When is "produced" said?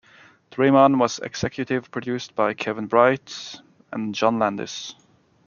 1.91-2.33